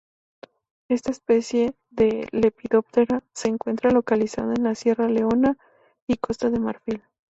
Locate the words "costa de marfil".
6.17-7.03